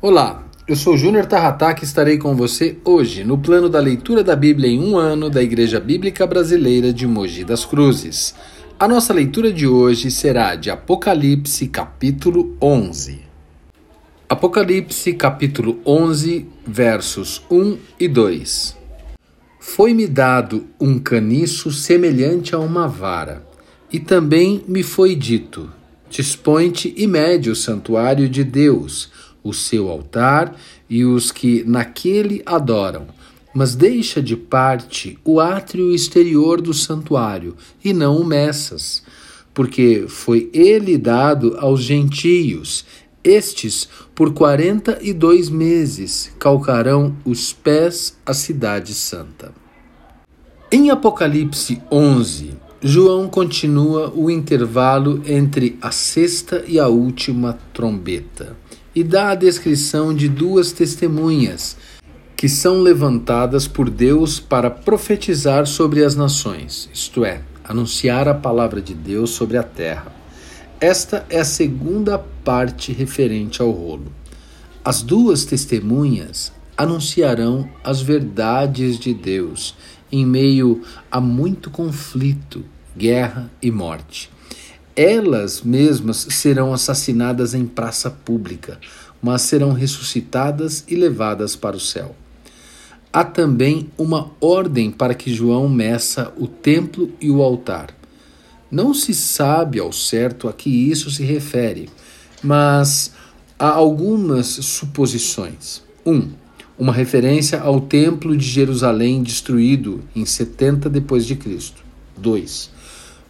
[0.00, 4.36] Olá, eu sou Júnior Tarrataque e estarei com você hoje no plano da leitura da
[4.36, 8.32] Bíblia em um ano da Igreja Bíblica Brasileira de Mogi das Cruzes.
[8.78, 13.22] A nossa leitura de hoje será de Apocalipse, capítulo 11.
[14.28, 18.76] Apocalipse, capítulo 11, versos 1 e 2.
[19.58, 23.44] Foi-me dado um caniço semelhante a uma vara,
[23.92, 25.68] e também me foi dito:
[26.08, 29.10] Dispõe-te e mede o santuário de Deus
[29.42, 30.54] o seu altar
[30.88, 33.06] e os que naquele adoram.
[33.54, 39.02] Mas deixa de parte o átrio exterior do santuário, e não o meças,
[39.54, 42.84] porque foi ele dado aos gentios.
[43.24, 49.52] Estes, por quarenta e dois meses, calcarão os pés à cidade santa.
[50.70, 58.56] Em Apocalipse 11, João continua o intervalo entre a sexta e a última trombeta
[58.94, 61.76] e dá a descrição de duas testemunhas
[62.36, 68.80] que são levantadas por Deus para profetizar sobre as nações, isto é, anunciar a palavra
[68.80, 70.12] de Deus sobre a terra.
[70.80, 74.12] Esta é a segunda parte referente ao rolo.
[74.84, 79.74] As duas testemunhas anunciarão as verdades de Deus
[80.12, 82.64] em meio a muito conflito,
[82.96, 84.30] guerra e morte.
[84.94, 88.78] Elas mesmas serão assassinadas em praça pública,
[89.20, 92.14] mas serão ressuscitadas e levadas para o céu.
[93.12, 97.88] Há também uma ordem para que João meça o templo e o altar.
[98.70, 101.88] Não se sabe ao certo a que isso se refere,
[102.42, 103.12] mas
[103.58, 105.82] há algumas suposições.
[106.04, 106.12] 1.
[106.12, 106.30] Um,
[106.78, 111.82] uma referência ao templo de Jerusalém destruído em 70 depois de Cristo.
[112.16, 112.78] 2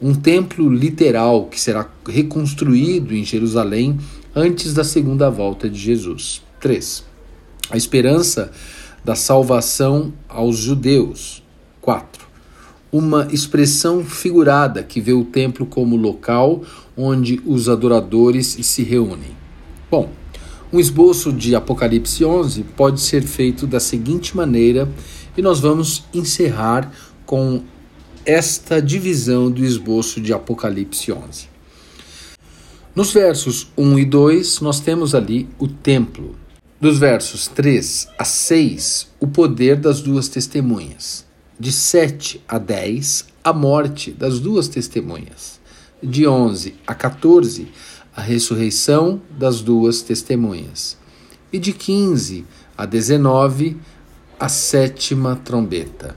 [0.00, 3.98] um templo literal que será reconstruído em Jerusalém
[4.34, 6.40] antes da segunda volta de Jesus.
[6.60, 7.04] 3.
[7.70, 8.50] A esperança
[9.04, 11.42] da salvação aos judeus.
[11.80, 12.26] 4.
[12.92, 16.62] Uma expressão figurada que vê o templo como local
[16.96, 19.36] onde os adoradores se reúnem.
[19.90, 20.10] Bom,
[20.72, 24.88] um esboço de Apocalipse 11 pode ser feito da seguinte maneira
[25.36, 26.92] e nós vamos encerrar
[27.24, 27.62] com
[28.24, 31.48] esta divisão do esboço de Apocalipse 11.
[32.94, 36.34] Nos versos 1 e 2, nós temos ali o templo.
[36.80, 41.24] Dos versos 3 a 6, o poder das duas testemunhas.
[41.58, 45.57] De 7 a 10, a morte das duas testemunhas.
[46.02, 47.68] De 11 a 14,
[48.14, 50.96] a ressurreição das duas testemunhas.
[51.52, 52.44] E de 15
[52.76, 53.76] a 19,
[54.38, 56.16] a sétima trombeta.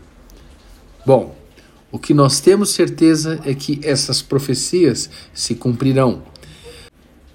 [1.06, 1.36] Bom,
[1.92, 6.24] o que nós temos certeza é que essas profecias se cumprirão.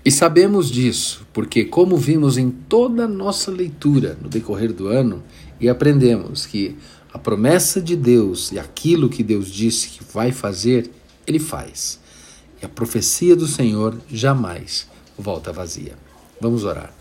[0.04, 5.22] E sabemos disso porque, como vimos em toda a nossa leitura no decorrer do ano,
[5.60, 6.76] e aprendemos que
[7.12, 10.90] a promessa de Deus e aquilo que Deus disse que vai fazer,
[11.26, 11.98] Ele faz.
[12.62, 14.86] E a profecia do Senhor jamais
[15.18, 15.94] volta vazia.
[16.40, 16.92] Vamos orar.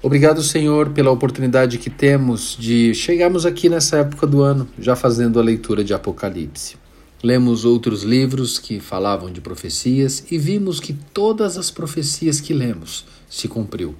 [0.00, 5.40] Obrigado, Senhor, pela oportunidade que temos de chegarmos aqui nessa época do ano, já fazendo
[5.40, 6.76] a leitura de Apocalipse.
[7.20, 13.04] Lemos outros livros que falavam de profecias e vimos que todas as profecias que lemos
[13.28, 13.96] se cumpriu.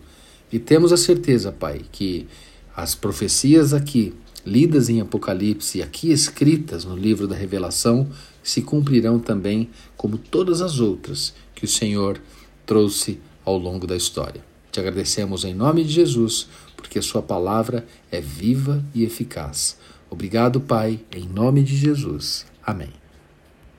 [0.53, 2.28] E temos a certeza, Pai, que
[2.77, 4.15] as profecias aqui,
[4.47, 8.09] lidas em Apocalipse e aqui escritas no livro da Revelação,
[8.49, 12.21] se cumprirão também como todas as outras que o Senhor
[12.65, 14.43] trouxe ao longo da história.
[14.73, 19.79] Te agradecemos em nome de Jesus, porque a Sua palavra é viva e eficaz.
[20.11, 22.47] Obrigado, Pai, em nome de Jesus.
[22.65, 22.98] Amém.